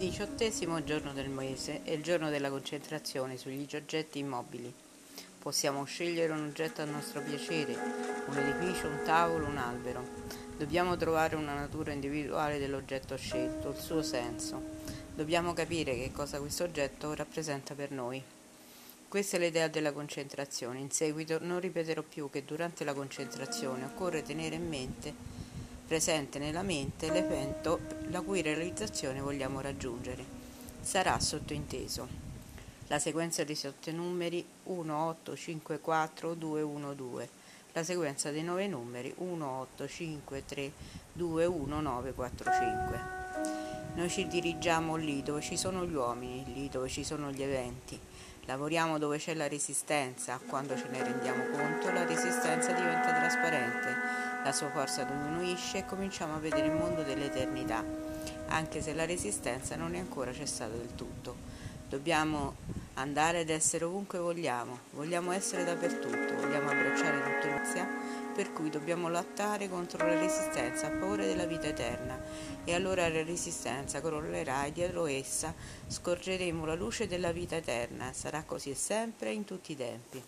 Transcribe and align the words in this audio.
diciottesimo 0.00 0.82
giorno 0.82 1.12
del 1.12 1.28
mese 1.28 1.82
è 1.82 1.90
il 1.90 2.02
giorno 2.02 2.30
della 2.30 2.48
concentrazione 2.48 3.36
sugli 3.36 3.68
oggetti 3.74 4.18
immobili. 4.18 4.72
Possiamo 5.38 5.84
scegliere 5.84 6.32
un 6.32 6.46
oggetto 6.46 6.80
a 6.80 6.86
nostro 6.86 7.20
piacere, 7.20 7.76
un 8.26 8.34
edificio, 8.38 8.86
un 8.86 9.02
tavolo, 9.04 9.44
un 9.44 9.58
albero. 9.58 10.02
Dobbiamo 10.56 10.96
trovare 10.96 11.36
una 11.36 11.52
natura 11.52 11.92
individuale 11.92 12.58
dell'oggetto 12.58 13.14
scelto, 13.18 13.72
il 13.72 13.76
suo 13.76 14.00
senso. 14.02 14.62
Dobbiamo 15.14 15.52
capire 15.52 15.94
che 15.94 16.10
cosa 16.12 16.40
questo 16.40 16.64
oggetto 16.64 17.12
rappresenta 17.12 17.74
per 17.74 17.90
noi. 17.90 18.22
Questa 19.06 19.36
è 19.36 19.40
l'idea 19.40 19.68
della 19.68 19.92
concentrazione. 19.92 20.78
In 20.78 20.90
seguito 20.90 21.36
non 21.42 21.60
ripeterò 21.60 22.00
più 22.00 22.30
che 22.30 22.46
durante 22.46 22.84
la 22.84 22.94
concentrazione 22.94 23.84
occorre 23.84 24.22
tenere 24.22 24.54
in 24.54 24.66
mente 24.66 25.39
presente 25.90 26.38
nella 26.38 26.62
mente 26.62 27.10
l'evento 27.10 27.80
la 28.10 28.20
cui 28.20 28.42
realizzazione 28.42 29.20
vogliamo 29.20 29.60
raggiungere. 29.60 30.24
Sarà 30.80 31.18
sottointeso. 31.18 32.06
La 32.86 33.00
sequenza 33.00 33.42
dei 33.42 33.56
sette 33.56 33.90
numeri 33.90 34.46
1, 34.62 35.04
8, 35.08 35.34
5, 35.34 35.80
4, 35.80 36.34
2, 36.34 36.62
1, 36.62 36.94
2. 36.94 37.28
La 37.72 37.82
sequenza 37.82 38.30
dei 38.30 38.44
nove 38.44 38.68
numeri 38.68 39.12
1, 39.16 39.44
8, 39.44 39.88
5, 39.88 40.44
3, 40.44 40.70
2, 41.12 41.44
1, 41.44 41.80
9, 41.80 42.12
4, 42.12 42.50
5. 42.52 43.00
Noi 43.96 44.08
ci 44.08 44.28
dirigiamo 44.28 44.94
lì 44.94 45.24
dove 45.24 45.40
ci 45.40 45.56
sono 45.56 45.84
gli 45.84 45.94
uomini, 45.94 46.44
lì 46.54 46.68
dove 46.68 46.88
ci 46.88 47.02
sono 47.02 47.32
gli 47.32 47.42
eventi. 47.42 47.98
Lavoriamo 48.44 48.98
dove 48.98 49.18
c'è 49.18 49.34
la 49.34 49.48
resistenza, 49.48 50.38
quando 50.46 50.76
ce 50.76 50.86
ne 50.88 51.02
rendiamo 51.02 51.50
conto 51.50 51.90
la 51.90 52.04
resistenza 52.04 52.70
diventa 52.72 53.09
la 54.42 54.52
sua 54.52 54.70
forza 54.70 55.04
diminuisce 55.04 55.78
e 55.78 55.86
cominciamo 55.86 56.34
a 56.34 56.38
vedere 56.38 56.66
il 56.66 56.72
mondo 56.72 57.02
dell'eternità, 57.02 57.84
anche 58.48 58.80
se 58.82 58.94
la 58.94 59.04
resistenza 59.04 59.76
non 59.76 59.94
è 59.94 59.98
ancora 59.98 60.32
cessata 60.32 60.74
del 60.74 60.94
tutto. 60.94 61.48
Dobbiamo 61.88 62.54
andare 62.94 63.40
ed 63.40 63.50
essere 63.50 63.84
ovunque 63.84 64.18
vogliamo, 64.18 64.78
vogliamo 64.92 65.32
essere 65.32 65.64
dappertutto, 65.64 66.34
vogliamo 66.36 66.70
abbracciare 66.70 67.22
tutto 67.22 67.46
l'inizia, 67.70 67.88
per 68.34 68.52
cui 68.52 68.70
dobbiamo 68.70 69.08
lottare 69.08 69.68
contro 69.68 70.06
la 70.06 70.18
resistenza 70.18 70.86
a 70.86 70.90
favore 70.90 71.26
della 71.26 71.46
vita 71.46 71.66
eterna. 71.66 72.18
E 72.64 72.74
allora 72.74 73.08
la 73.08 73.22
resistenza 73.22 74.00
crollerà 74.00 74.64
e 74.64 74.72
dietro 74.72 75.06
essa 75.06 75.54
scorgeremo 75.86 76.64
la 76.64 76.74
luce 76.74 77.06
della 77.06 77.32
vita 77.32 77.56
eterna, 77.56 78.12
sarà 78.12 78.42
così 78.44 78.74
sempre 78.74 79.32
in 79.32 79.44
tutti 79.44 79.72
i 79.72 79.76
tempi 79.76 80.22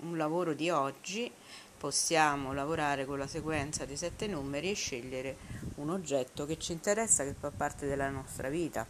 un 0.00 0.16
lavoro 0.16 0.52
di 0.52 0.70
oggi 0.70 1.30
possiamo 1.78 2.52
lavorare 2.52 3.04
con 3.04 3.18
la 3.18 3.26
sequenza 3.26 3.84
dei 3.84 3.96
sette 3.96 4.26
numeri 4.26 4.70
e 4.70 4.74
scegliere 4.74 5.36
un 5.76 5.90
oggetto 5.90 6.46
che 6.46 6.58
ci 6.58 6.72
interessa, 6.72 7.24
che 7.24 7.34
fa 7.38 7.50
parte 7.50 7.86
della 7.86 8.08
nostra 8.08 8.48
vita, 8.48 8.86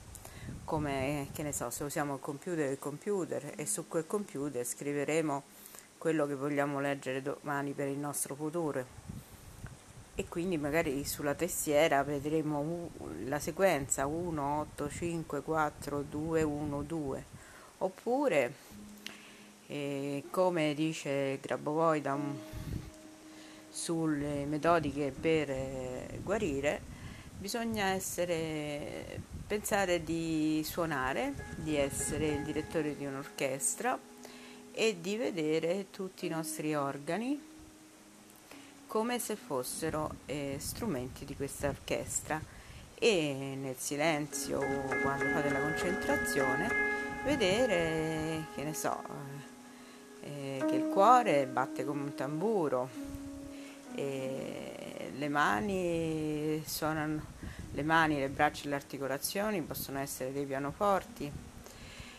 come 0.65 1.29
che 1.33 1.43
ne 1.43 1.53
so, 1.53 1.71
se 1.71 1.85
usiamo 1.85 2.15
il 2.15 2.21
computer, 2.21 2.71
il 2.71 2.79
computer 2.79 3.53
e 3.57 3.67
su 3.67 3.87
quel 3.89 4.07
computer 4.07 4.65
scriveremo 4.65 5.43
quello 5.99 6.27
che 6.27 6.35
vogliamo 6.35 6.81
leggere 6.81 7.23
domani 7.23 7.73
per 7.73 7.89
il 7.89 7.99
nostro 7.99 8.35
futuro. 8.35 9.15
E 10.15 10.29
quindi 10.29 10.57
magari 10.57 11.05
sulla 11.05 11.35
testiera 11.35 12.03
vedremo 12.03 12.91
la 13.25 13.39
sequenza 13.39 14.07
1 14.07 14.61
8 14.61 14.89
5 14.89 15.43
4 15.43 16.03
2 16.09 16.43
1 16.43 16.83
2 16.83 17.25
oppure 17.79 18.55
e 19.69 20.25
come 20.31 20.75
dice 20.75 21.39
Grabovoi 21.41 22.01
sulle 23.69 24.45
metodiche 24.47 25.13
per 25.19 25.51
eh, 25.51 26.21
guarire, 26.23 26.81
bisogna 27.39 27.87
essere, 27.87 29.21
pensare 29.47 30.03
di 30.03 30.63
suonare, 30.65 31.35
di 31.57 31.77
essere 31.77 32.29
il 32.29 32.43
direttore 32.43 32.97
di 32.97 33.05
un'orchestra 33.05 33.99
e 34.73 34.97
di 35.01 35.17
vedere 35.17 35.87
tutti 35.91 36.27
i 36.27 36.31
nostri 36.31 36.75
organi 36.75 37.55
come 38.87 39.19
se 39.19 39.37
fossero 39.37 40.17
eh, 40.27 40.57
strumenti 40.59 41.25
di 41.25 41.35
questa 41.35 41.69
orchestra. 41.69 42.41
E 42.99 43.57
nel 43.61 43.77
silenzio 43.77 44.59
quando 45.03 45.27
fate 45.27 45.51
la 45.51 45.61
concentrazione 45.61 46.69
vedere 47.25 48.47
che 48.55 48.63
ne 48.63 48.73
so 48.73 49.56
eh, 50.27 50.65
che 50.67 50.75
il 50.75 50.87
cuore 50.87 51.47
batte 51.47 51.85
come 51.85 52.03
un 52.03 52.15
tamburo, 52.15 52.89
e 53.95 55.13
le 55.17 55.29
mani 55.29 56.63
suonano, 56.67 57.25
le 57.73 57.83
mani, 57.83 58.19
le 58.19 58.29
braccia 58.29 58.65
e 58.65 58.69
le 58.69 58.75
articolazioni 58.75 59.63
possono 59.63 59.99
essere 59.99 60.33
dei 60.33 60.45
pianoforti. 60.45 61.31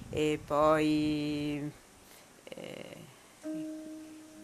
E 0.10 0.40
poi 0.44 1.70
eh, 2.44 2.96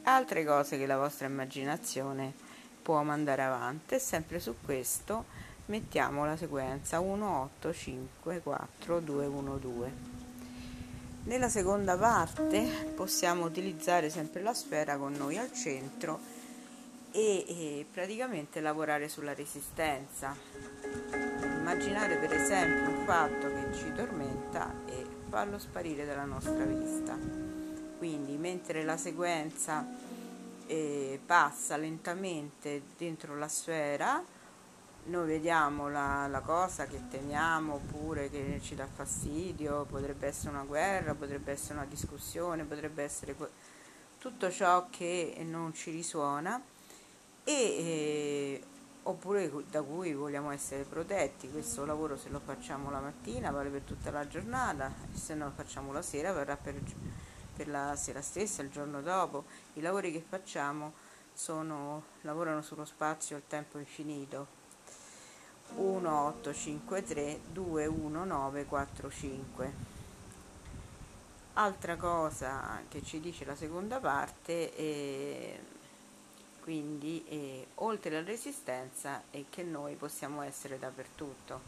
altre 0.04 0.46
cose 0.46 0.78
che 0.78 0.86
la 0.86 0.98
vostra 0.98 1.28
immaginazione 1.28 2.34
può 2.82 3.02
mandare 3.02 3.44
avanti. 3.44 3.96
E 3.96 4.00
sempre 4.00 4.40
su 4.40 4.56
questo 4.64 5.26
mettiamo 5.68 6.26
la 6.26 6.36
sequenza 6.36 7.00
1 7.00 7.42
8 7.60 7.74
5 7.74 8.42
4 8.42 9.00
2 9.00 9.26
1 9.26 9.58
2 9.58 10.23
nella 11.24 11.50
seconda 11.50 11.98
parte 11.98 12.92
possiamo 12.96 13.46
utilizzare 13.46 14.10
sempre 14.10 14.42
la 14.42 14.54
sfera 14.54 14.98
con 14.98 15.14
noi 15.14 15.38
al 15.38 15.52
centro 15.54 16.20
e, 17.12 17.46
e 17.48 17.86
praticamente 17.92 18.60
lavorare 18.60 19.08
sulla 19.08 19.34
resistenza. 19.34 20.36
Immaginare 21.60 22.18
per 22.18 22.34
esempio 22.34 22.90
un 22.90 23.06
fatto 23.06 23.48
che 23.48 23.74
ci 23.74 23.92
tormenta 23.94 24.74
e 24.88 25.06
farlo 25.30 25.60
sparire 25.60 26.06
dalla 26.06 26.26
nostra 26.26 26.64
vista. 26.66 27.18
Quindi 27.98 28.36
mentre 28.36 28.84
la 28.84 28.98
sequenza 28.98 29.86
eh, 30.68 31.20
passa 31.26 31.78
lentamente 31.78 32.82
dentro 32.98 33.38
la 33.38 33.48
sfera, 33.48 34.22
noi 35.06 35.28
vediamo 35.28 35.90
la, 35.90 36.28
la, 36.28 36.40
cosa 36.40 36.86
che 36.86 37.08
temiamo 37.10 37.74
oppure 37.74 38.30
che 38.30 38.60
ci 38.62 38.76
dà 38.76 38.86
fastidio, 38.86 39.86
potrebbe 39.86 40.28
essere 40.28 40.52
una 40.52 40.64
guerra, 40.64 41.14
potrebbe 41.14 41.52
essere 41.52 41.76
una 41.76 41.86
discussione, 41.86 42.64
potrebbe 42.64 43.04
essere 43.04 43.36
tutto 44.18 44.50
ciò 44.50 44.88
che 44.90 45.36
non 45.46 45.74
ci 45.74 45.92
risuona 45.92 46.62
e, 47.44 47.54
eh, 47.54 48.64
oppure 49.04 49.52
da 49.70 49.82
cui 49.82 50.14
vogliamo 50.14 50.52
essere 50.52 50.84
protetti. 50.84 51.52
Questo 51.52 51.84
lavoro 51.86 52.16
se 52.16 52.30
lo 52.30 52.40
facciamo 52.40 52.90
la 52.90 53.02
mattina 53.02 53.52
vale 53.52 53.70
per 53.70 53.82
tutta 53.82 54.10
la 54.10 54.26
giornata, 54.26 54.94
se 55.12 55.34
non 55.34 55.50
lo 55.50 55.54
facciamo 55.54 55.92
la 55.92 56.02
sera 56.02 56.32
varrà 56.32 56.56
per, 56.56 56.80
per 57.54 57.68
la 57.68 57.96
sera 57.98 58.22
stessa, 58.22 58.62
il 58.62 58.70
giorno 58.70 59.02
dopo. 59.02 59.44
I 59.74 59.82
lavori 59.82 60.14
che 60.14 60.24
facciamo 60.26 60.94
sono, 61.34 62.04
lavorano 62.22 62.62
sullo 62.62 62.86
spazio 62.86 63.36
e 63.36 63.40
il 63.40 63.46
tempo 63.48 63.78
infinito 63.80 64.62
1853 65.76 67.40
21945 67.52 69.92
altra 71.54 71.96
cosa 71.98 72.82
che 72.90 73.04
ci 73.04 73.20
dice 73.20 73.46
la 73.46 73.56
seconda 73.56 74.00
parte 74.00 74.74
è 74.74 75.60
quindi 76.64 77.22
è, 77.28 77.66
oltre 77.82 78.10
la 78.10 78.24
resistenza 78.24 79.24
è 79.30 79.44
che 79.50 79.64
noi 79.64 79.96
possiamo 79.96 80.44
essere 80.44 80.80
dappertutto. 80.80 81.60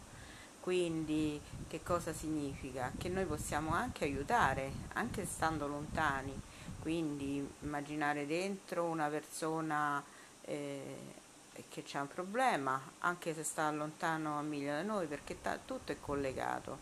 Quindi 0.62 1.40
che 1.68 1.84
cosa 1.84 2.14
significa? 2.14 2.94
che 2.98 3.10
noi 3.10 3.26
possiamo 3.26 3.74
anche 3.74 4.06
aiutare 4.06 4.72
anche 4.94 5.26
stando 5.26 5.68
lontani. 5.68 6.34
Quindi 6.80 7.46
immaginare 7.60 8.26
dentro 8.26 8.86
una 8.86 9.10
persona 9.10 10.02
eh, 10.44 11.24
che 11.70 11.84
c'è 11.84 12.00
un 12.00 12.08
problema, 12.08 12.82
anche 13.00 13.34
se 13.34 13.44
sta 13.44 13.72
lontano 13.72 14.38
a 14.38 14.42
miglia 14.42 14.76
da 14.76 14.84
noi, 14.84 15.08
perché 15.08 15.42
ta- 15.42 15.60
tutto 15.64 15.92
è 15.92 16.00
collegato. 16.00 16.80